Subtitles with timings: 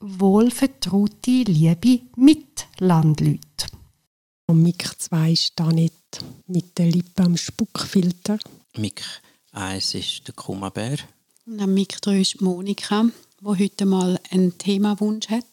[0.00, 3.66] wohlvertraute, liebe Mitlandleute.
[4.46, 5.94] Am Mic 2 stehe nicht
[6.46, 8.38] mit der Lippe am Spuckfilter.
[8.76, 9.02] Mic
[9.52, 10.98] 1 ist der Kummerbär.
[11.46, 13.04] Und am Mic 3 ist Monika,
[13.40, 15.44] die heute mal einen Themawunsch hat.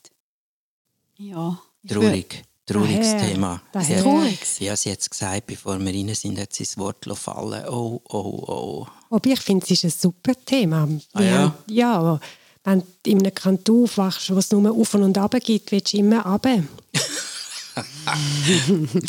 [1.18, 1.59] Ja.
[1.88, 2.43] Traurig.
[2.66, 3.29] Trauriges Daher.
[3.34, 3.61] Thema.
[3.71, 3.86] Daher.
[3.88, 4.59] Sie hat- Traurig?
[4.59, 7.66] Ja, sie hat es gesagt, bevor wir rein sind, hat sie das Wort fallen.
[7.70, 8.88] Oh, oh, oh.
[9.09, 10.88] Aber ich finde, es ist ein super Thema.
[11.14, 11.38] Ah, ja?
[11.38, 12.20] haben- ja,
[12.68, 15.97] wenn du in einem Kanton aufwachst, wo es nur auf und ab gibt, willst du
[15.97, 16.63] immer runter.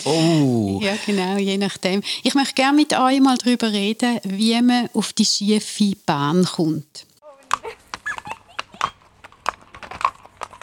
[0.05, 0.79] Oh!
[0.83, 2.03] Ja, genau, je nachdem.
[2.23, 7.07] Ich möchte gerne mit euch mal darüber reden, wie man auf die schiefe Bahn kommt.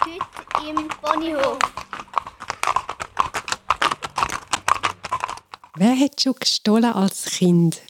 [0.04, 1.57] Heute im Ponyhof.
[5.77, 7.82] Wer hat schon gestohlen als Kind?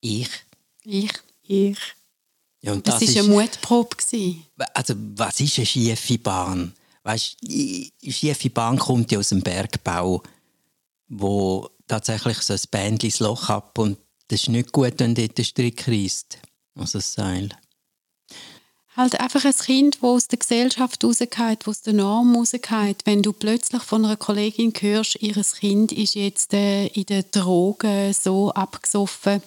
[0.00, 0.30] Ich?
[0.84, 1.12] Ich.
[1.42, 1.97] Ich.
[2.60, 3.96] Ja, und Das, das, war eine Mutprobe.
[3.96, 4.44] gewesen.
[4.74, 6.74] Also, was ist eine schiefe Bahn?
[7.04, 10.22] Weißt, die schiefe Bahn kommt ja aus dem Bergbau,
[11.08, 13.98] wo tatsächlich so ein Bändchen das Loch ab und
[14.28, 16.38] das ist nicht gut, wenn dort der Strick reißt.
[16.74, 17.48] Also das Seil.
[18.94, 23.02] Halt einfach ein Kind, das aus der Gesellschaft rausgeht, das aus der Norm rausgeht.
[23.04, 28.12] Wenn du plötzlich von einer Kollegin hörst, ihr Kind ist jetzt äh, in den Drogen
[28.12, 29.40] so abgesoffen,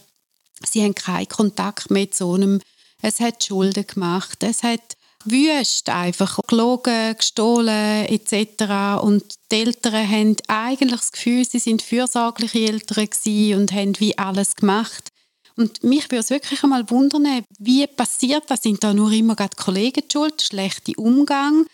[0.66, 2.62] sie haben keinen Kontakt mehr zu einem,
[3.02, 9.04] es hat Schulden gemacht, es hat wüst einfach gelogen, gestohlen etc.
[9.04, 13.08] Und die Eltern haben eigentlich das Gefühl, sie sind fürsorgliche Eltern
[13.60, 15.10] und haben wie alles gemacht.
[15.58, 18.64] Und mich würde es wirklich einmal wundern, wie passiert das?
[18.64, 21.66] Sind da nur immer gerade Kollegen schuld, schlechter Umgang?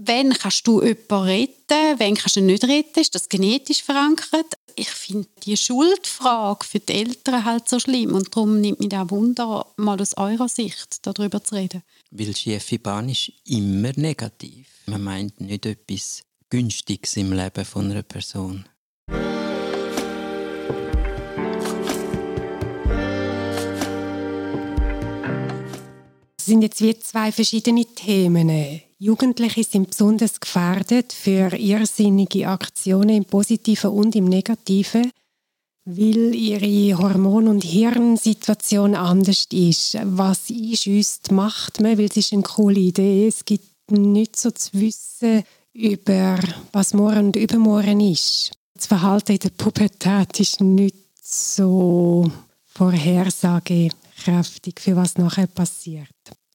[0.00, 3.00] Wenn kannst du jemanden retten, wenn kannst du ihn nicht retten?
[3.00, 4.46] Ist das genetisch verankert?
[4.76, 9.10] Ich finde die Schuldfrage für die Eltern halt so schlimm und darum nimmt mich auch
[9.10, 11.82] Wunder, mal aus eurer Sicht darüber zu reden.
[12.12, 14.68] Weil schiefe Bahn ist immer negativ.
[14.86, 18.68] Man meint nicht etwas Günstiges im Leben von einer Person.
[26.36, 28.84] Das sind jetzt wie zwei verschiedene Themen.
[29.00, 35.12] Jugendliche sind besonders gefährdet für irrsinnige Aktionen im Positiven und im Negativen,
[35.84, 39.96] weil ihre Hormon- und Hirnsituation anders ist.
[40.02, 43.28] Was einschüsst, macht man, weil es ist eine coole Idee.
[43.28, 46.40] Es gibt nichts so zu wissen über
[46.72, 48.50] was morgen und übermorgen ist.
[48.74, 52.28] Das Verhalten in der Pubertät ist nicht so
[52.66, 56.08] vorhersagekräftig, für was nachher passiert.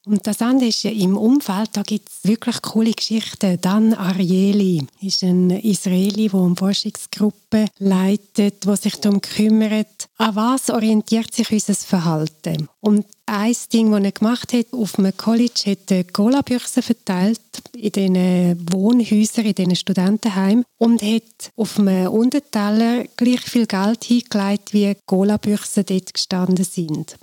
[0.05, 3.57] Und das andere ist im Umfeld, da gibt es wirklich coole Geschichten.
[3.61, 10.69] Dan Ariely ist ein Israeli, der eine Forschungsgruppe leitet, die sich darum kümmert, an was
[10.69, 12.67] orientiert sich unser Verhalten.
[12.81, 17.39] Und ein Ding, das er gemacht hat, auf einem College hat er Cola-Büchsen verteilt
[17.73, 24.73] in diesen Wohnhäusern, in diesen Studentenheimen und hat auf einem Unterteller gleich viel Geld hingelegt,
[24.73, 27.15] wie Cola-Büchsen dort gestanden sind.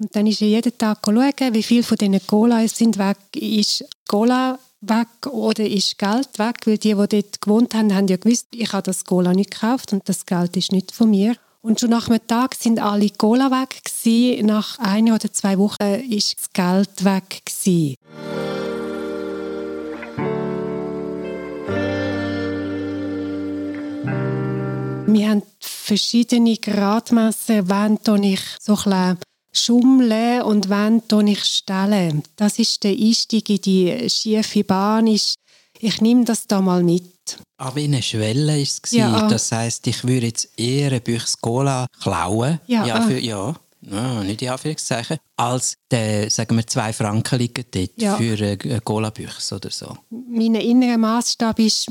[0.00, 3.16] Und dann ist er jeden Tag schauen, wie viel von diesen Cola sind weg.
[3.34, 6.66] Ist Cola weg oder ist Geld weg?
[6.66, 9.92] Weil die, die dort gewohnt haben, haben ja gewusst, ich habe das Cola nicht gekauft
[9.92, 11.34] und das Geld ist nicht von mir.
[11.62, 14.46] Und schon nach einem Tag sind alle Cola weg gewesen.
[14.46, 17.96] Nach einer oder zwei Wochen ist das Geld weg gewesen.
[25.10, 29.18] Wir haben verschiedene Gradmesser, wann ich so ein
[29.60, 32.22] schummeln und wann tue ich stellen.
[32.36, 35.06] Das ist der Einstieg in die schiefe Bahn.
[35.06, 35.34] Ist,
[35.78, 37.38] ich nehme das da mal mit.
[37.58, 38.80] Aber wie eine Schwelle war es.
[38.90, 39.28] Ja.
[39.28, 42.60] Das heisst, ich würde jetzt eher ein Büchs Cola klauen.
[42.66, 43.02] Ja, ja, ah.
[43.02, 43.54] für, ja.
[43.80, 45.18] Ja, nicht in Anführungszeichen.
[45.36, 48.16] Als der, sagen wir, zwei Franken liegen dort Ja.
[48.16, 49.96] für eine Cola-Büchse oder so.
[50.10, 51.86] Mein innerer Maßstab ist,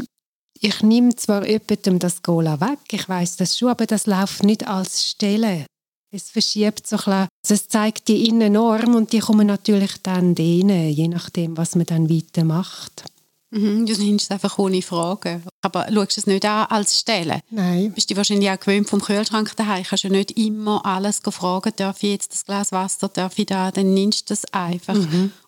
[0.59, 4.67] ich nehme zwar jemandem das Cola weg, ich weiß das schon, aber das läuft nicht
[4.67, 5.66] als Stelle.
[6.12, 10.35] Es verschiebt so ein bisschen, also es zeigt die Innennorm und die kommen natürlich dann
[10.35, 13.03] denen, je nachdem, was man dann weitermacht.
[13.50, 15.42] Mhm, du nimmst es einfach ohne Fragen.
[15.62, 17.39] Aber schaust es nicht an als Stelle.
[17.50, 17.94] Nein.
[17.94, 19.83] bist du wahrscheinlich auch gewöhnt vom Kühlschrank daheim.
[19.83, 23.71] Kannst du nicht immer alles fragen, darf ich jetzt das Glas Wasser, darf ich da,
[23.71, 24.98] dann nimmst du das einfach.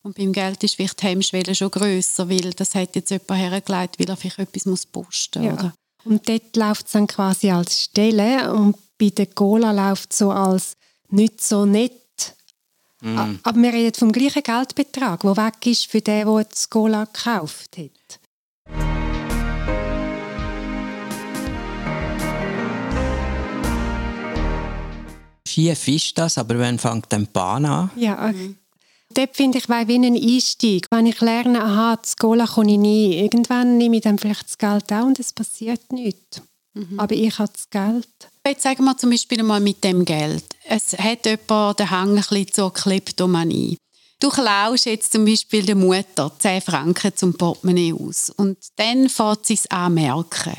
[0.01, 3.99] Und beim Geld ist vielleicht die Hemmschwelle schon grösser, weil das hat jetzt jemand hergelegt,
[3.99, 5.53] weil er vielleicht etwas muss posten Ja.
[5.53, 5.73] oder?
[6.05, 10.31] Und dort läuft es dann quasi als Stelle und bei der Cola läuft es so
[10.31, 10.75] als
[11.09, 11.93] nicht so nett.
[13.03, 17.05] A- Aber wir reden vom gleichen Geldbetrag, der weg ist für den, der das Cola
[17.05, 18.19] gekauft hat.
[25.47, 27.89] Schief ist das, aber wann fängt dann die Bahn an?
[27.95, 28.31] Ja,
[29.15, 30.85] Dort finde ich, weil wie ein Einstieg.
[30.91, 34.57] Wenn ich lerne, aha, das Gola kann ich nie, irgendwann nehme ich dann vielleicht das
[34.59, 36.43] Geld auch und es passiert nichts.
[36.75, 36.99] Mhm.
[36.99, 38.07] Aber ich habe das Geld.
[38.49, 40.43] Jetzt sagen wir zum Beispiel mal mit dem Geld.
[40.65, 43.77] Es hat jemand den Hang ein bisschen zur Kleptomanie.
[44.19, 49.45] Du klaust jetzt zum Beispiel der Mutter 10 Franken zum Portemonnaie aus und dann fährt
[49.45, 50.55] sie es an merken.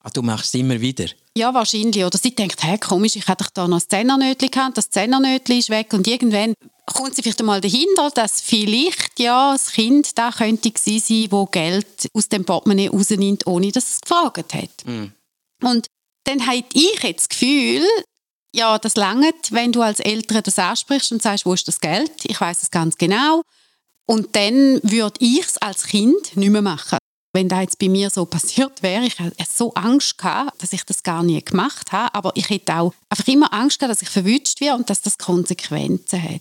[0.00, 1.06] Ah, du machst es immer wieder?
[1.36, 2.04] Ja, wahrscheinlich.
[2.04, 5.70] Oder sie denkt, hey, komisch, ich hätte da noch das Zehnernötchen gehabt, das Zehnernötchen ist
[5.70, 6.54] weg und irgendwann
[6.86, 12.10] kommt sie vielleicht einmal dahinter, dass vielleicht ja das Kind da könnte sein, wo Geld
[12.12, 14.84] aus dem Portemonnaie rausnimmt, ohne dass es gefragt hat.
[14.86, 15.12] Mm.
[15.62, 15.86] Und
[16.24, 17.86] dann habe ich jetzt das Gefühl,
[18.54, 22.12] ja, das langt, wenn du als Eltern das ansprichst und sagst, wo ist das Geld?
[22.24, 23.42] Ich weiß es ganz genau.
[24.06, 26.98] Und dann würde ich es als Kind nicht mehr machen.
[27.32, 30.84] Wenn das jetzt bei mir so passiert wäre, ich hätte so Angst gehabt, dass ich
[30.84, 34.10] das gar nie gemacht habe, aber ich hätte auch einfach immer Angst gehabt, dass ich
[34.10, 36.40] verwünscht werde und dass das Konsequenzen hat.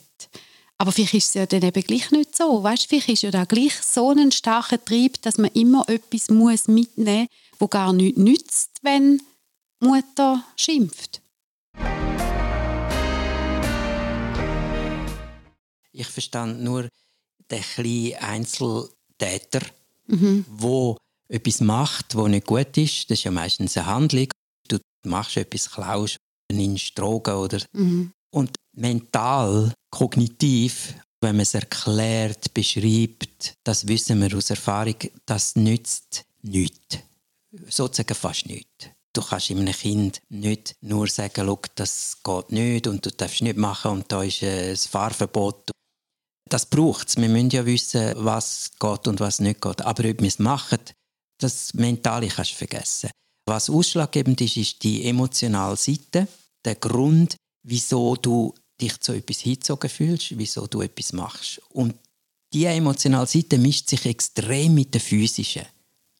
[0.77, 2.61] Aber vielleicht ist es ja dann eben gleich nicht so.
[2.61, 7.21] Weißt, vielleicht ist ja da gleich so ein starker Trieb, dass man immer etwas mitnehmen
[7.21, 9.21] muss, wo gar nichts nützt, wenn
[9.83, 11.21] Mutter schimpft.
[15.91, 16.89] Ich verstand nur
[17.51, 19.61] den kleinen Einzeltäter,
[20.07, 20.45] mhm.
[20.49, 20.97] wo
[21.27, 23.09] etwas macht, wo nicht gut ist.
[23.09, 24.27] Das ist ja meistens eine Handlung.
[24.67, 26.17] Du machst etwas, klaust,
[26.51, 28.11] nimmst Drogen oder mhm.
[28.31, 34.95] und mental, kognitiv, wenn man es erklärt, beschreibt, das wissen wir aus Erfahrung,
[35.25, 36.99] das nützt nichts.
[37.69, 38.89] Sozusagen fast nichts.
[39.13, 43.91] Du kannst einem Kind nicht nur sagen, das geht nicht und du darfst nicht machen
[43.91, 45.71] und da ist ein Fahrverbot
[46.53, 47.17] das braucht es.
[47.17, 49.81] Wir müssen ja wissen, was geht und was nicht geht.
[49.81, 50.79] Aber ob wir es machen,
[51.39, 53.09] das Mentale kannst du vergessen.
[53.47, 56.27] Was ausschlaggebend ist, ist die emotionale Seite,
[56.63, 61.59] der Grund, wieso du dich zu etwas hingezogen fühlst, wieso du etwas machst.
[61.69, 61.95] Und
[62.53, 65.65] diese emotionale Seite mischt sich extrem mit der physischen.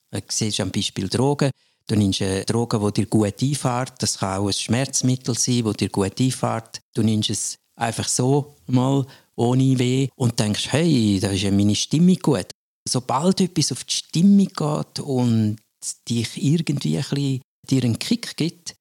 [0.10, 1.52] Du siehst am Beispiel Drogen.
[1.88, 4.02] Du nimmst eine Droge, die dir gut einfährt.
[4.02, 6.82] Das kann auch ein Schmerzmittel sein, das dir gut einfährt.
[6.94, 11.76] Du nimmst es einfach so mal ohne weh und denkst, hey, da ist ja meine
[11.76, 12.48] Stimmung gut.
[12.88, 15.58] Sobald etwas auf die Stimmung geht und
[16.08, 18.76] dich irgendwie ein bisschen dir einen Kick gibt,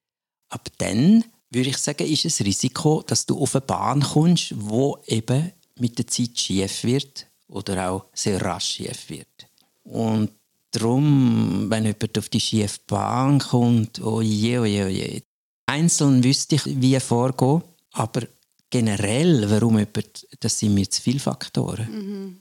[0.51, 4.99] ab dann würde ich sagen, ist es Risiko, dass du auf eine Bahn kommst, wo
[5.07, 9.49] eben mit der Zeit schief wird oder auch sehr rasch schief wird.
[9.85, 10.31] Und
[10.73, 15.23] darum, wenn jemand auf die schiefe Bahn kommt, oh je, oh je, oh je.
[15.67, 18.23] Einzeln wüsste ich, wie vorgehen, aber
[18.71, 21.89] generell, warum jemand, das sind mir zu viele Faktoren.
[21.91, 22.37] Mhm.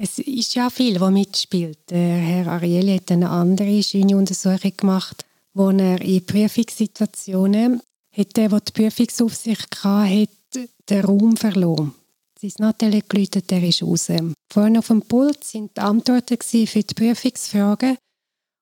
[0.00, 1.78] Es ist ja viel, was mitspielt.
[1.90, 5.24] Der Herr Arieli hat eine andere schöne Untersuchung gemacht,
[5.54, 7.82] wo er in Prüfungssituationen
[8.16, 11.94] der, der die Prüfungsaufsicht hatte, den Raum verloren.
[12.40, 14.08] Sein Nathalie geläutet, der ist raus.
[14.52, 17.98] Vorne auf dem Pult sind die Antworten für die Prüfungsfragen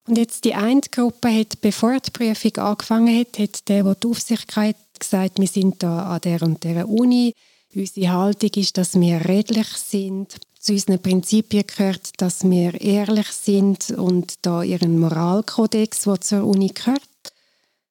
[0.09, 4.07] und jetzt die eine Gruppe hat, bevor die Prüfung angefangen hat, hat der, der die
[4.07, 7.33] Aufsicht gesagt, wir sind da an der und der Uni.
[7.75, 10.37] Unsere Haltung ist, dass wir redlich sind.
[10.59, 16.69] Zu unseren Prinzipien gehört, dass wir ehrlich sind und da ihren Moralkodex, der zur Uni
[16.69, 17.03] gehört.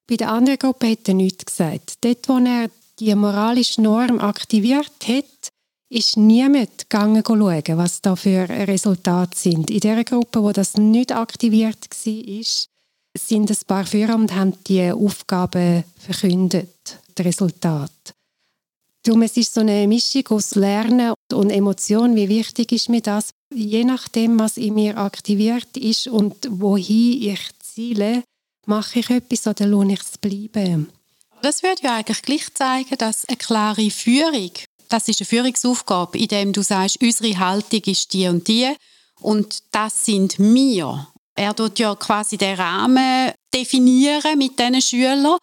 [0.07, 2.03] Bei der anderen Gruppe hat er nichts gesagt.
[2.03, 2.69] Dort, wo er
[2.99, 5.49] die moralische Norm aktiviert hat,
[5.89, 9.69] ist niemand gegangen schauen, was da für Resultate sind.
[9.69, 12.45] In der Gruppe, wo das nicht aktiviert war,
[13.17, 17.91] sind ein paar Führer und haben die Aufgaben verkündet, das Resultat.
[19.03, 22.15] Darum es ist so eine Mischung aus Lernen und Emotion.
[22.15, 23.29] Wie wichtig ist mir das?
[23.53, 28.23] Je nachdem, was in mir aktiviert ist und wohin ich ziele,
[28.65, 30.89] mache ich etwas oder lohne ich es bleiben.
[31.45, 34.49] Das würde ja eigentlich gleich zeigen, dass eine klare Führung
[34.89, 38.73] das ist eine Führungsaufgabe, indem du sagst, unsere Haltung ist die und die
[39.19, 41.07] und das sind wir.
[41.35, 45.37] Er tut ja quasi den Rahmen definieren mit diesen Schülern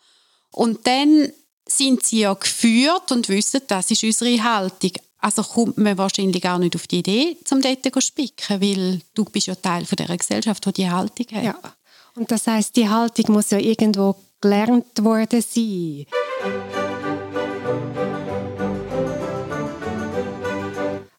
[0.50, 1.32] und dann
[1.68, 4.92] sind sie ja geführt und wissen, das ist unsere Haltung.
[5.18, 9.25] Also kommt man wahrscheinlich gar nicht auf die Idee, zum dort zu spicken, weil du
[9.25, 11.44] bist ja Teil von dieser Gesellschaft, die diese Haltung hat.
[11.44, 11.59] Ja.
[12.16, 16.04] Und das heißt, die Haltung muss ja irgendwo gelernt worden sein.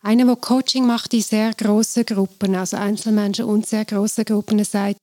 [0.03, 4.99] Einer, der Coaching macht in sehr grossen Gruppen, also Einzelmenschen und sehr grossen Gruppen, sagt,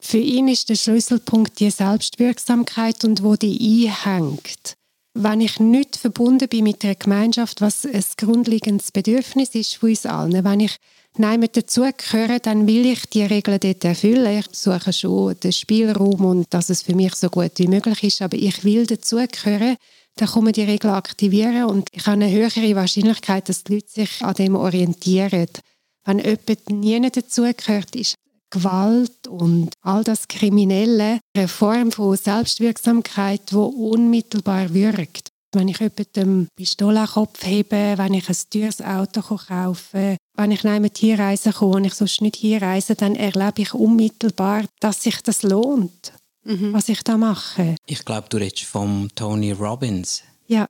[0.00, 4.76] für ihn ist der Schlüsselpunkt die Selbstwirksamkeit und wo die einhängt.
[5.22, 10.06] Wenn ich nicht verbunden bin mit einer Gemeinschaft, was ein grundlegendes Bedürfnis ist von uns
[10.06, 10.76] allen, wenn ich
[11.16, 14.38] Nein, mit dazugehören, dann will ich die Regeln dort erfüllen.
[14.38, 18.22] Ich suche schon den Spielraum und dass es für mich so gut wie möglich ist,
[18.22, 19.76] aber ich will dazugehören,
[20.16, 23.90] dann kann man die Regeln aktivieren und ich habe eine höhere Wahrscheinlichkeit, dass die Leute
[23.90, 25.48] sich an dem orientieren.
[26.04, 28.14] Wenn jemand nie dazugehört, ist
[28.50, 35.30] Gewalt und all das Kriminelle eine Form von Selbstwirksamkeit, die unmittelbar wirkt.
[35.52, 40.50] Wenn ich jemandem Pistole an den Kopf hebe, wenn ich ein teures Auto kaufe, wenn
[40.52, 44.64] ich nicht hier reisen kann und ich sonst nicht hier reise, dann erlebe ich unmittelbar,
[44.78, 46.12] dass sich das lohnt,
[46.44, 46.72] mhm.
[46.72, 47.74] was ich da mache.
[47.86, 50.22] Ich glaube, du redest vom Tony Robbins.
[50.46, 50.68] Ja,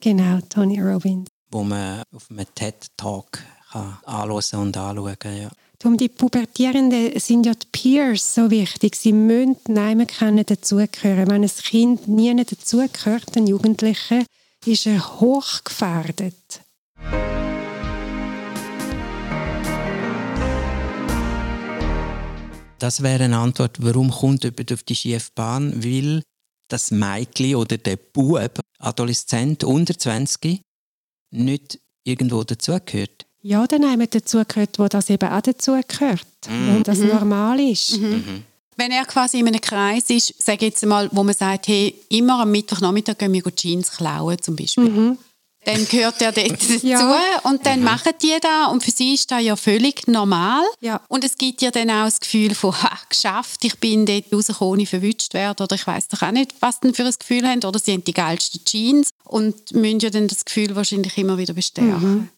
[0.00, 1.28] genau, Tony Robbins.
[1.50, 3.38] Wo man auf einem TED-Talk
[3.72, 5.36] anschauen und anschauen kann.
[5.36, 5.48] Ja.
[5.80, 8.96] Darum die Pubertierenden sind ja die Peers so wichtig.
[8.96, 11.30] Sie müssen niemand kennen dazugehören.
[11.30, 14.24] Wenn ein Kind nie dazugehört, ein Jugendlicher,
[14.66, 16.34] ist er hochgefährdet.
[22.80, 25.84] Das wäre eine Antwort, warum kommt jemand auf die Schiefbahn?
[25.84, 26.22] Weil
[26.66, 30.60] das Mädchen oder der Bub, Adoleszent unter 20,
[31.30, 33.27] nicht irgendwo dazugehört.
[33.42, 36.26] Ja, dann jemand dazugehört, wo das eben auch dazugehört.
[36.48, 36.76] Mhm.
[36.76, 37.98] Und das normal ist.
[37.98, 38.08] Mhm.
[38.08, 38.44] mhm.
[38.76, 42.38] Wenn er quasi in einem Kreis ist, sage jetzt mal, wo man sagt, hey, immer
[42.40, 44.88] am Mittwochnachmittag gehen wir Jeans klauen zum Beispiel.
[44.88, 45.18] Mhm
[45.68, 47.40] dann gehört er dort dazu ja.
[47.42, 47.84] und dann mhm.
[47.84, 50.64] machen die da und für sie ist das ja völlig normal.
[50.80, 51.02] Ja.
[51.08, 54.72] Und es gibt ja dann auch das Gefühl von, ha, geschafft, ich bin dort rausgekommen,
[54.72, 57.62] ohne verwünscht werden oder ich weiß doch auch nicht, was denn für ein Gefühl haben
[57.64, 61.54] oder sie haben die geilsten Jeans und müssen ja dann das Gefühl wahrscheinlich immer wieder
[61.54, 62.30] bestärken.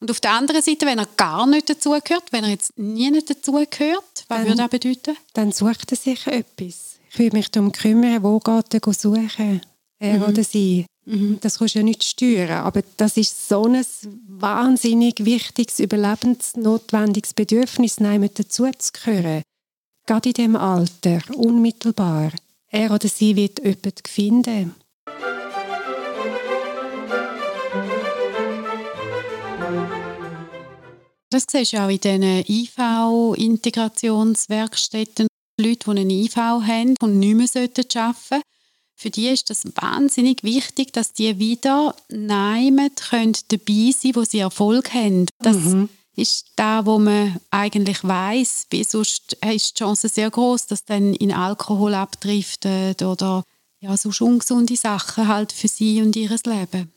[0.00, 3.30] Und auf der anderen Seite, wenn er gar nicht dazugehört, wenn er jetzt nie nicht
[3.30, 5.16] dazugehört, was dann, würde das bedeuten?
[5.32, 6.98] Dann sucht er sich etwas.
[7.10, 9.60] Ich würde mich darum kümmern, wo geht er suchen,
[9.98, 10.22] er mhm.
[10.22, 10.86] oder sie.
[11.04, 11.38] Mhm.
[11.40, 13.84] Das kannst du ja nicht steuern, aber das ist so ein
[14.28, 19.42] wahnsinnig wichtiges, überlebensnotwendiges Bedürfnis, nehmen dazu zu gehören.
[20.06, 22.32] Gerade in diesem Alter, unmittelbar.
[22.70, 24.74] Er oder sie wird jemanden finden.
[31.30, 35.26] Das siehst du auch in diesen IV-Integrationswerkstätten.
[35.60, 38.42] Leute, die einen IV haben und nicht mehr arbeiten sollten,
[39.00, 44.40] für die ist das wahnsinnig wichtig, dass die wieder nehmen können dabei sein, wo sie
[44.40, 45.26] Erfolg haben.
[45.38, 45.88] Das mhm.
[46.16, 51.14] ist da, wo man eigentlich weiß, wie sonst ist die Chance sehr groß, dass dann
[51.14, 53.44] in Alkohol abdriftet oder
[53.78, 56.90] ja sonst ungesunde Sachen halt für sie und ihr Leben.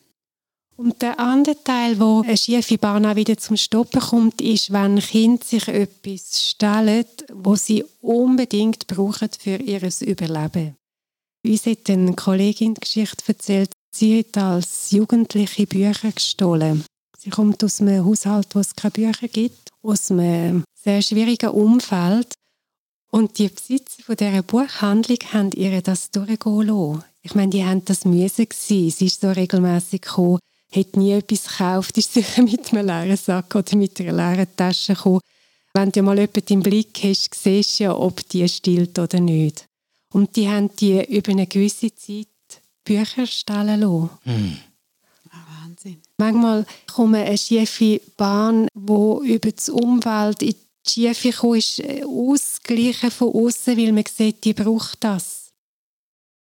[0.81, 4.97] Und der andere Teil, wo eine schiefe Bahn auch wieder zum Stoppen kommt, ist, wenn
[4.97, 10.75] Kinder sich etwas stellen, wo sie unbedingt brauchen für ihr Überleben.
[11.45, 16.83] Uns hat eine Kollegin die Geschichte erzählt, sie hat als Jugendliche Bücher gestohlen.
[17.15, 22.33] Sie kommt aus einem Haushalt, wo es keine Bücher gibt, aus einem sehr schwierigen Umfeld.
[23.11, 27.03] Und die Besitzer von dieser Buchhandlung haben ihr das durchgehen lassen.
[27.21, 28.47] Ich meine, die haben das müssen.
[28.51, 30.39] Sie ist so regelmäßig gekommen,
[30.73, 34.93] hat nie etwas gekauft, ist sicher mit einem leeren Sack oder mit einer leeren Tasche
[34.93, 35.21] gekommen.
[35.73, 39.65] Wenn du mal jemanden im Blick hast, siehst du ja, ob die stillt oder nicht.
[40.13, 42.27] Und die haben die über eine gewisse Zeit
[42.83, 44.09] Bücher stellen lassen.
[44.25, 44.57] Mm.
[45.31, 46.01] Wahnsinn.
[46.17, 52.03] Manchmal kommt eine schiefe Bahn, wo über das Umwelt in die Schiefe kommt, ist äh,
[52.03, 55.40] ausgleichen von außen, weil man sieht, die braucht das.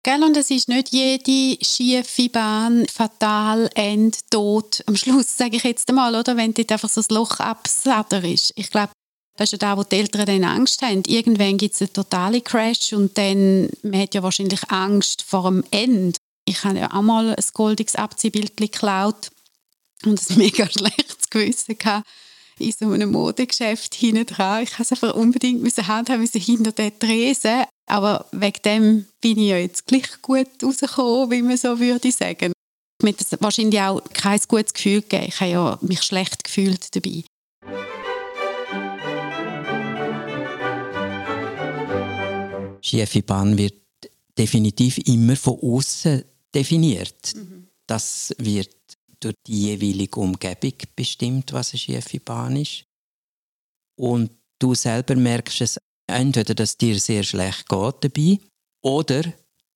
[0.03, 4.83] Gell, und es ist nicht jede schiefe Bahn fatal, end, tot.
[4.85, 8.53] Am Schluss sage ich jetzt einmal, oder, wenn dort einfach so ein Loch absader ist.
[8.55, 8.91] Ich glaube,
[9.35, 11.03] das ist ja da, wo die Eltern dann Angst haben.
[11.05, 15.63] Irgendwann gibt es einen totalen Crash und dann man hat ja wahrscheinlich Angst vor dem
[15.71, 16.17] Ende.
[16.45, 19.29] Ich habe ja auch mal ein goldiges Abziehbild geklaut
[20.05, 22.07] und ein mega schlechtes Gewissen gehabt
[22.59, 24.63] in so einem Modegeschäft hinten dran.
[24.63, 27.63] Ich musste es einfach unbedingt müssen handhaben, müssen hinter den Tresen.
[27.85, 32.53] Aber wegen dem bin ich ja jetzt gleich gut rausgekommen, wie man so würde sagen.
[33.03, 35.25] Mir hat das wahrscheinlich auch kein gutes Gefühl gegeben.
[35.27, 37.23] Ich habe ja mich schlecht gefühlt dabei.
[42.87, 43.75] schiefe Bahn wird
[44.37, 46.23] definitiv immer von außen
[46.53, 47.35] definiert.
[47.35, 47.67] Mhm.
[47.85, 48.75] Das wird
[49.19, 52.85] durch die jeweilige Umgebung bestimmt, was eine schiefe Bahn ist.
[53.95, 58.39] Und du selber merkst es entweder, dass dir sehr schlecht geht dabei
[58.81, 59.23] oder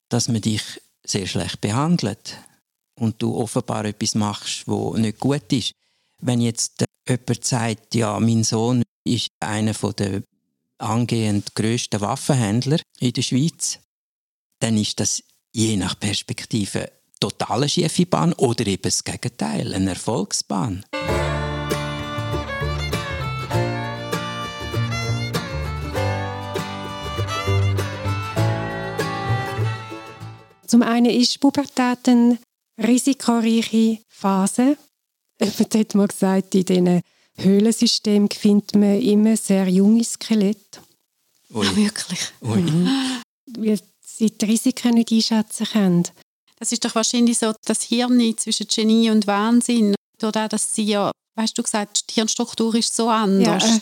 [0.08, 0.62] dass man dich
[1.04, 2.38] sehr schlecht behandelt
[2.98, 5.72] und du offenbar etwas machst, wo nicht gut ist.
[6.20, 10.22] Wenn jetzt jemand sagt, ja, mein Sohn ist einer der
[10.78, 13.78] angehend grössten Waffenhändler in der Schweiz,
[14.60, 15.22] dann ist das
[15.52, 16.90] je nach Perspektive
[17.22, 20.84] totale schiefe Bahn oder eben das Gegenteil, eine Erfolgsbahn.
[30.66, 32.38] Zum einen ist Pubertät eine
[32.78, 34.76] risikoreiche Phase.
[35.38, 37.00] Jemand hat mal gesagt, in diesen
[37.36, 40.80] Höhlensystemen findet man immer sehr junge Skelette.
[41.54, 41.66] Ui.
[41.66, 42.20] Ja, wirklich.
[42.40, 42.64] Ui.
[43.58, 46.04] Weil sie die Risiken nicht einschätzen können.
[46.62, 49.96] Das ist doch wahrscheinlich so das Hirn zwischen Genie und Wahnsinn.
[50.18, 53.64] Dadurch, dass sie ja, weißt du gesagt, die Hirnstruktur ist so anders.
[53.68, 53.78] Ja.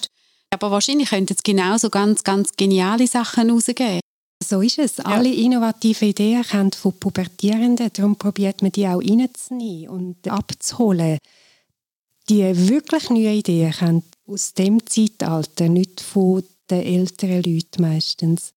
[0.55, 4.01] Aber wahrscheinlich könnten es genauso ganz, ganz geniale Sachen rausgeben.
[4.43, 4.99] So ist es.
[4.99, 7.91] Alle innovativen Ideen kommen von Pubertierenden.
[7.93, 11.19] Darum probiert man die auch reinzunehmen und abzuholen.
[12.31, 18.53] Die wirklich neuen Ideen kommen aus dem Zeitalter, nicht von den älteren Leuten meistens.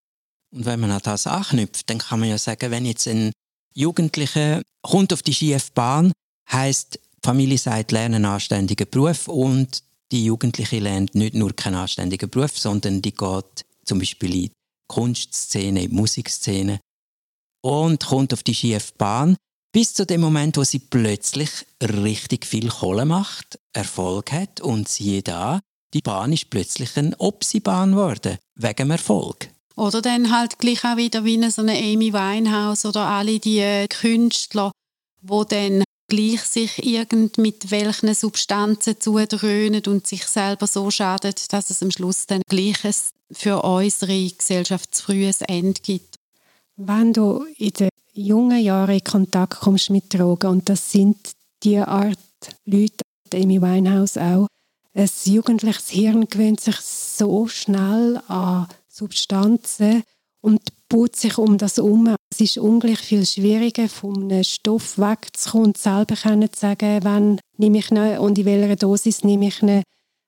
[0.52, 3.34] Und wenn man an das anknüpft, dann kann man ja sagen, wenn jetzt ein
[3.74, 6.12] Jugendlicher kommt auf die schiefe Bahn,
[6.52, 12.30] heißt Familie sagt, lerne einen anständigen Beruf und die Jugendliche lernt nicht nur keinen anständigen
[12.30, 14.52] Beruf, sondern die geht zum Beispiel in die
[14.88, 16.80] Kunstszene, in die Musikszene
[17.64, 19.38] und kommt auf die schiefe Bahn
[19.74, 21.50] bis zu dem Moment, wo sie plötzlich
[21.82, 25.60] richtig viel Kohle macht, Erfolg hat und siehe da,
[25.94, 29.50] die Bahn ist plötzlich eine Opsi-Bahn geworden, wegen Erfolg.
[29.76, 33.88] Oder dann halt gleich auch wieder wie so eine Amy Winehouse oder alle die äh,
[33.88, 34.72] Künstler,
[35.22, 41.70] wo dann gleich sich irgend mit welchen Substanzen zudröhnen und sich selber so schadet, dass
[41.72, 46.16] es am Schluss dann gleiches für unsere Gesellschaft frühes Ende gibt.
[46.76, 51.18] Wenn du in den jungen Jahren in Kontakt kommst mit Drogen, und das sind
[51.64, 52.20] die Art
[52.66, 53.04] Leute,
[53.34, 54.48] Amy Winehouse auch,
[54.94, 60.04] ein jugendliches Hirn gewöhnt sich so schnell an Substanzen
[60.42, 62.16] und baut sich um das um.
[62.32, 67.80] Es ist ungleich viel schwieriger, von einem Stoff wegzukommen und selber zu sagen, wann nehme
[67.80, 69.84] ich ihn und in welcher Dosis nehme ich ihn,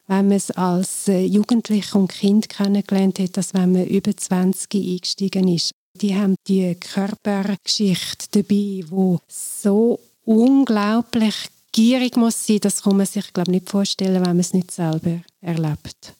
[0.07, 4.74] wenn man es als äh, Jugendlicher und Kind kennengelernt hat, als wenn man über 20
[4.74, 5.72] eingestiegen ist.
[6.01, 11.36] Die haben die Körpergeschichte dabei, wo so unglaublich
[11.72, 15.21] gierig muss sein, das kann man sich glaube nicht vorstellen, wenn man es nicht selber
[15.41, 16.13] erlebt.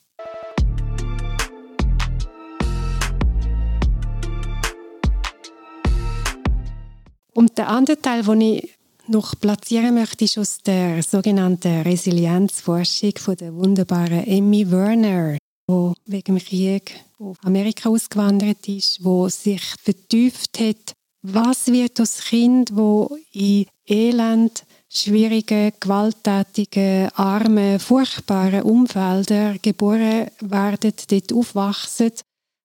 [7.36, 8.69] Und der andere Teil, den ich
[9.08, 15.38] noch platzieren möchte, ist aus der sogenannten Resilienzforschung von der wunderbaren Emmy Werner,
[15.69, 20.93] die wegen dem Krieg auf Amerika ausgewandert ist, wo sich vertieft hat,
[21.24, 31.34] was wird das Kind, wo in Elend, schwierigen, gewalttätigen, armen, furchtbaren Umfeldern geboren werden, dort
[31.34, 32.12] aufwachsen,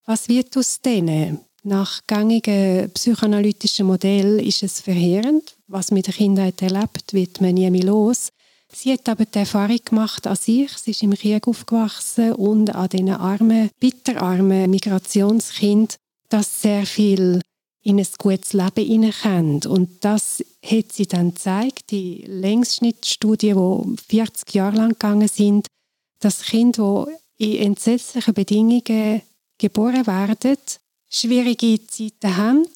[0.07, 1.41] was wird aus denen?
[1.63, 5.57] Nach gängigen psychoanalytischen Modell ist es verheerend.
[5.67, 8.31] Was mit der Kindheit erlebt, wird man nie mehr los.
[8.73, 10.73] Sie hat aber die Erfahrung gemacht an sich.
[10.79, 15.97] Sie ist im Krieg aufgewachsen und an diesen armen, bitterarmen Migrationskind,
[16.31, 17.43] dass sehr viel
[17.83, 19.67] in ein gutes Leben hineinkommt.
[19.67, 25.67] Und das hat sie dann gezeigt, die Längsschnittstudie, die 40 Jahre lang gegangen sind,
[26.21, 27.07] dass Kinder,
[27.39, 29.23] die in entsetzlichen Bedingungen
[29.59, 30.57] geboren werden,
[31.11, 32.67] schwierige Zeiten haben,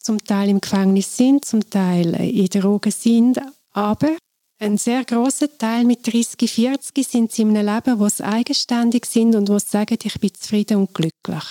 [0.00, 3.40] zum Teil im Gefängnis sind, zum Teil in Drogen sind,
[3.72, 4.16] aber
[4.58, 9.04] ein sehr großer Teil mit 30, 40 sind sie in einem Leben, wo sie eigenständig
[9.04, 11.44] sind und wo sie sagen, ich bin zufrieden und glücklich.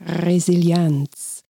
[0.00, 1.42] Resilienz.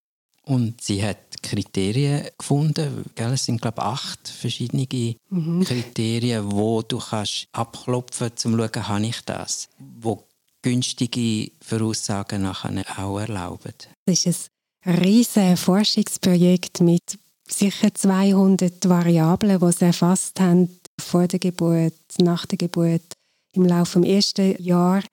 [0.42, 3.32] Und sie hat Kriterien gefunden, gell?
[3.32, 4.86] es sind glaube ich acht verschiedene
[5.28, 5.64] Mhm.
[5.64, 10.25] Kriterien, wo du kannst abklopfen, um zu schauen, habe ich das, wo
[10.66, 13.72] günstige Voraussagen nachher auch erlauben.
[14.04, 14.48] Das ist
[14.84, 22.46] ein riesiges Forschungsprojekt mit sicher 200 Variablen, die sie erfasst haben vor der Geburt, nach
[22.46, 23.12] der Geburt,
[23.52, 25.04] im Laufe des ersten Jahr.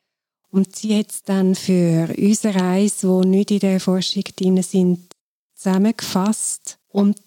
[0.50, 5.06] Und sie hat es dann für unsere Reise, die nicht in der Forschung drin sind,
[5.54, 6.80] zusammengefasst.
[6.88, 7.20] Und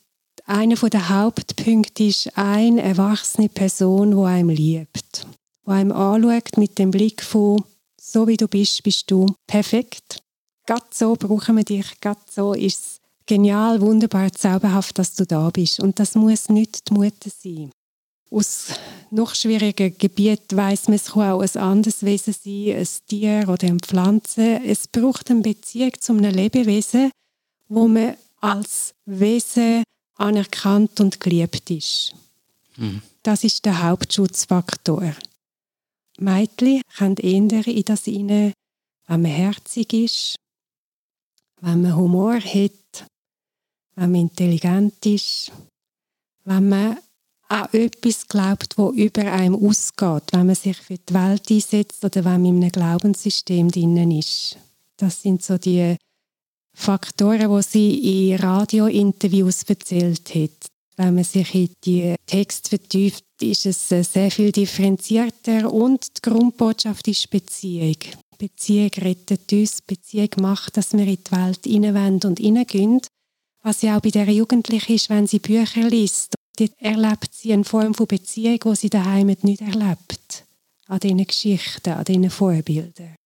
[0.46, 5.26] einer der Hauptpunkte ist eine erwachsene Person, die einem liebt.
[5.64, 7.64] Die einem anschaut mit dem Blick von,
[8.06, 10.22] so wie du bist, bist du perfekt.
[10.64, 15.50] Gerade so brauchen wir dich, gerade so ist es genial, wunderbar, zauberhaft, dass du da
[15.50, 15.80] bist.
[15.80, 17.70] Und das muss nicht die Mutter sein.
[18.30, 18.68] Aus
[19.10, 23.66] noch schwierigen Gebieten weiss man, es kann auch ein anderes Wesen sein, ein Tier oder
[23.66, 24.60] eine Pflanze.
[24.64, 27.10] Es braucht eine Beziehung zu einem Lebewesen,
[27.68, 29.84] wo man als Wesen
[30.16, 32.14] anerkannt und geliebt ist.
[32.76, 33.02] Mhm.
[33.22, 35.14] Das ist der Hauptschutzfaktor.
[36.18, 38.52] Mädchen können eher in das hinein,
[39.06, 40.36] wenn man herzig ist,
[41.60, 43.06] wenn man Humor hat,
[43.94, 45.52] wenn man intelligent ist,
[46.44, 46.98] wenn man
[47.48, 52.24] an etwas glaubt, wo über einem ausgeht, wenn man sich für die Welt einsetzt oder
[52.24, 54.58] wenn man in einem Glaubenssystem drinnen ist.
[54.96, 55.96] Das sind so die
[56.74, 60.66] Faktoren, die sie in Radiointerviews erzählt hat.
[60.96, 67.06] Wenn man sich in die Text vertieft, ist es sehr viel differenzierter und die Grundbotschaft
[67.08, 67.96] ist Beziehung.
[68.38, 73.00] Beziehung rettet uns, Beziehung macht, dass wir in die Welt hineinwenden und hineingehen.
[73.62, 77.64] Was ja auch bei der Jugendlichen ist, wenn sie Bücher liest, dort erlebt sie eine
[77.64, 80.44] Form von Beziehung, die sie daheim nicht erlebt.
[80.86, 83.16] An diesen Geschichten, an diesen Vorbildern.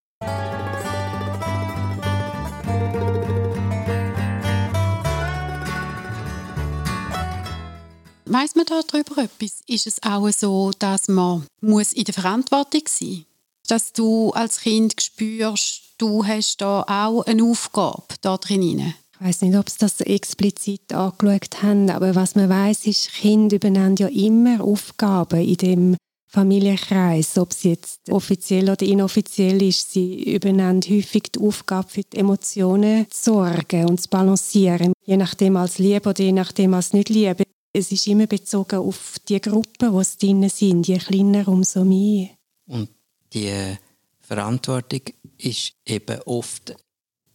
[8.31, 9.59] Weiß man darüber etwas?
[9.67, 13.25] Ist es auch so, dass man muss in der Verantwortung sein muss?
[13.67, 18.93] Dass du als Kind spürst, du hast da auch eine Aufgabe da drin?
[19.19, 23.57] Ich weiß nicht, ob sie das explizit angeschaut haben, aber was man weiß, ist, Kinder
[23.57, 25.97] übernehmen ja immer Aufgaben in dem
[26.29, 32.15] Familienkreis, ob es jetzt offiziell oder inoffiziell ist, sie übernehmen häufig die Aufgabe für die
[32.15, 37.09] Emotionen zu sorgen und zu balancieren, je nachdem als Liebe oder je nachdem als nicht
[37.09, 37.43] Liebe.
[37.73, 42.29] Es ist immer bezogen auf die Gruppen, die drin sind, je kleiner, umso mehr.
[42.65, 42.89] Und
[43.33, 43.77] die
[44.19, 45.01] Verantwortung
[45.37, 46.75] ist eben oft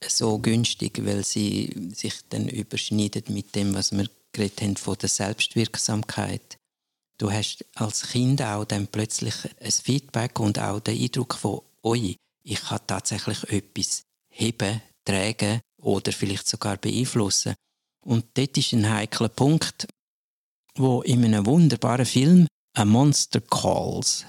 [0.07, 5.09] so günstig, weil sie sich dann überschneidet mit dem, was wir geredet haben von der
[5.09, 6.59] Selbstwirksamkeit.
[7.19, 12.17] Du hast als Kind auch dann plötzlich ein Feedback und auch den Eindruck von, oi,
[12.43, 17.55] ich kann tatsächlich etwas heben, tragen oder vielleicht sogar beeinflussen.
[18.05, 19.87] Und dort ist ein heikler Punkt,
[20.79, 24.25] wo in einem wunderbaren Film A Monster Calls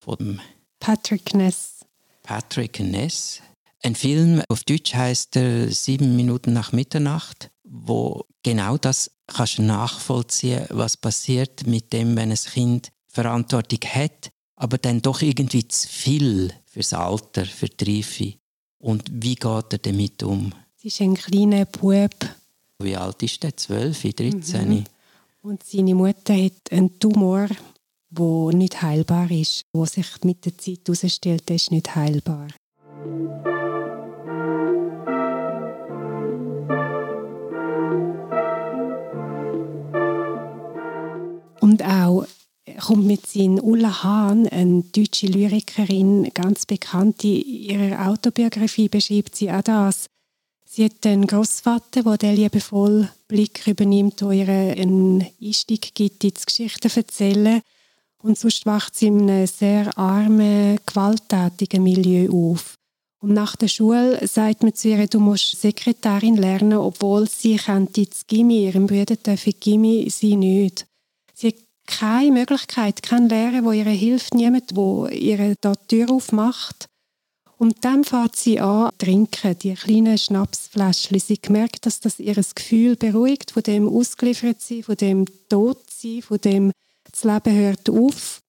[0.00, 0.40] von
[0.80, 1.84] Patrick Ness.
[2.22, 3.40] Patrick Ness.
[3.82, 9.62] Ein Film, auf Deutsch heißt er Sieben Minuten nach Mitternacht, wo genau das kannst du
[9.62, 15.88] nachvollziehen, was passiert mit dem, wenn ein Kind Verantwortung hat, aber dann doch irgendwie zu
[15.88, 18.34] viel fürs Alter, für die Reife.
[18.78, 20.52] Und wie geht er damit um?
[20.78, 22.14] Es ist ein kleiner Bub.
[22.80, 23.56] Wie alt ist der?
[23.56, 24.68] 12, 13?
[24.68, 24.84] Mhm.
[25.40, 27.46] Und seine Mutter hat einen Tumor,
[28.10, 32.48] der nicht heilbar ist, wo sich mit der Zeit herausstellt, ist nicht heilbar.
[41.60, 42.26] Und auch
[42.80, 49.52] kommt mit seinen Ulla Hahn, eine deutsche Lyrikerin, ganz bekannt in ihrer Autobiografie, beschreibt sie
[49.52, 50.06] auch das.
[50.78, 56.46] Sie hat einen Großvater, der den liebevollen Blick übernimmt, der ihr einen Einstieg gibt ins
[56.46, 57.62] Geschichten erzählen.
[58.22, 62.76] Und sonst wacht sie in einem sehr armen, gewalttätigen Milieu auf.
[63.20, 68.02] Und nach der Schule sagt man zu ihr, du musst Sekretärin lernen, obwohl sie könnte
[68.02, 70.86] ins Gimmi, ihrem Bruder dürfen Gimmi, sie nicht.
[71.34, 71.56] Sie hat
[71.88, 76.86] keine Möglichkeit, kein Lehrer, wo ihr hilft, niemand, wo ihre die Tür aufmacht.
[77.58, 81.18] Und dann fährt sie an, trinken, die kleinen Schnapsfläschchen.
[81.18, 86.22] Sie merkt, dass das ihr Gefühl beruhigt, von dem ausgeliefert sein, von dem tot sein,
[86.22, 86.72] von dem
[87.10, 88.40] das Leben hört auf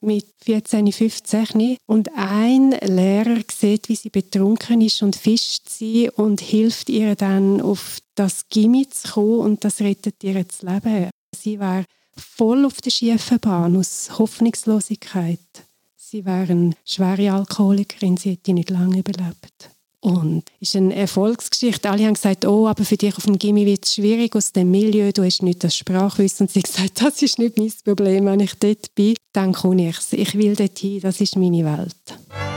[0.00, 6.40] mit 14, 15 und ein Lehrer sieht, wie sie betrunken ist und fischt sie und
[6.40, 11.10] hilft ihr dann auf das Gimmi zu kommen und das rettet ihr das Leben.
[11.34, 11.84] Sie war
[12.16, 15.67] voll auf der schiefen Bahn aus Hoffnungslosigkeit.
[16.10, 19.68] Sie war eine schwere Alkoholikerin, sie hätte nicht lange überlebt.
[20.00, 21.90] Und es ist eine Erfolgsgeschichte.
[21.90, 24.70] Alle haben gesagt, oh, aber für dich auf dem Gimmi wird es schwierig aus dem
[24.70, 26.46] Milieu, du hast nicht das Sprachwissen.
[26.46, 29.90] Und sie hat gesagt, das ist nicht mein Problem, wenn ich dort bin, dann komme
[29.90, 32.47] ich Ich will dort hin, das ist meine Welt.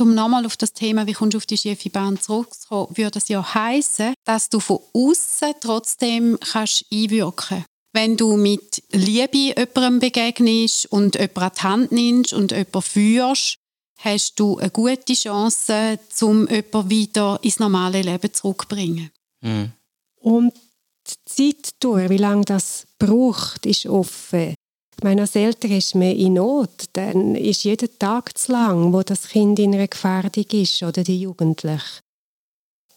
[0.00, 3.28] Um nochmal auf das Thema, wie kommst du auf die schiefe Bahn zurückzukommen, würde es
[3.28, 10.86] ja heißen, dass du von außen trotzdem kannst einwirken Wenn du mit Liebe jemandem begegnest
[10.86, 13.58] und jemanden an die Hand nimmst und jemanden führst,
[13.98, 19.10] hast du eine gute Chance, um jemanden wieder ins normale Leben zurückzubringen.
[19.40, 19.72] Mhm.
[20.20, 20.54] Und
[21.06, 24.54] die Zeit durch, wie lange das braucht, ist offen.
[24.98, 29.02] Ich meine, als Eltern ist man in Not, dann ist jeder Tag zu lang, wo
[29.02, 32.00] das Kind in einer Gefährdung ist oder die Jugendliche.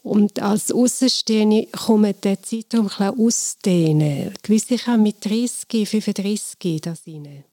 [0.01, 4.33] Und als Außenstehende kommt der Zeitraum ein ausdehnen.
[4.41, 7.43] Gewisse kommen mit 30, 35 das rein.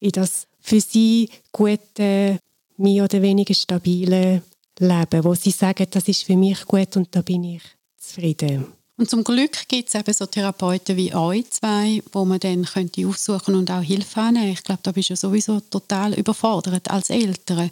[0.00, 2.38] In das für sie gute,
[2.76, 4.42] mehr oder weniger stabile
[4.78, 7.62] Leben, wo sie sagen, das ist für mich gut und da bin ich
[7.96, 8.66] zufrieden.
[8.96, 13.06] Und zum Glück gibt es eben so Therapeuten wie euch zwei, wo man dann könnte
[13.06, 14.52] aufsuchen und auch Hilfe annehmen.
[14.52, 17.70] Ich glaube, da bist du sowieso total überfordert als Eltern.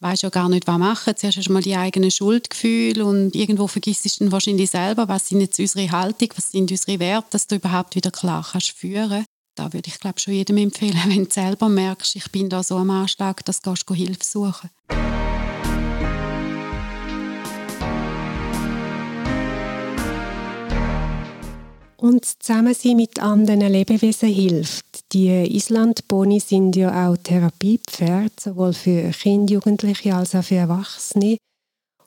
[0.00, 1.16] weißt ja gar nicht, was machen.
[1.16, 5.28] Zuerst hast du mal die eigenen Schuldgefühle und irgendwo vergisst du dann wahrscheinlich selber, was
[5.28, 9.24] sind jetzt unsere Haltung, was sind unsere Werte, dass du überhaupt wieder klar kannst führen.
[9.56, 12.76] Da würde ich glaube schon jedem empfehlen, wenn du selber merkst, ich bin da so
[12.76, 14.70] am Anschlag, dass du Hilfe suchen
[22.00, 25.12] Und Zusammensein mit anderen Lebewesen hilft.
[25.12, 31.36] Die Islandboni sind ja auch Therapiepferde, sowohl für Kinder, Jugendliche als auch für Erwachsene.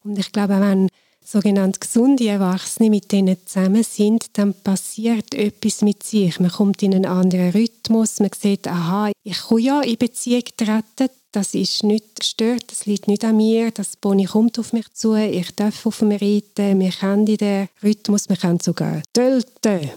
[0.03, 0.89] Und ich glaube, wenn
[1.23, 6.39] sogenannte gesunde Erwachsene mit denen zusammen sind, dann passiert etwas mit sich.
[6.39, 11.09] Man kommt in einen anderen Rhythmus, man sieht, aha, ich kann ja in Beziehung treten,
[11.33, 15.15] das ist nicht gestört, das liegt nicht an mir, das Pony kommt auf mich zu,
[15.15, 19.91] ich darf auf mir reiten, wir kennen den Rhythmus, wir können sogar töten.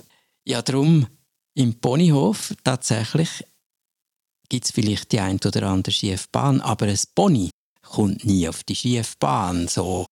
[0.45, 1.07] Ja, darum
[1.55, 3.45] im Ponyhof tatsächlich
[4.49, 7.51] gibt es vielleicht die ein oder andere Schiefbahn, aber ein Pony
[7.83, 10.07] kommt nie auf die Schiefbahn, so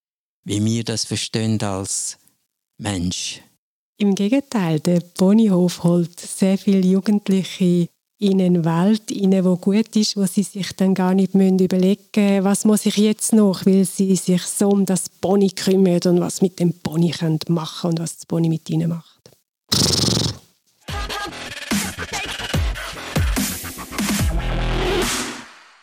[0.45, 2.19] wie wir das verstehen als
[2.79, 3.41] Mensch.
[3.97, 7.89] Im Gegenteil, der Ponyhof holt sehr viele Jugendliche
[8.25, 12.45] in eine Welt rein, die gut ist, wo sie sich dann gar nicht überlegen müssen,
[12.45, 16.41] was muss ich jetzt noch, weil sie sich so um das Pony kümmern und was
[16.41, 17.13] mit dem Pony
[17.49, 19.31] machen können und was das Pony mit ihnen macht.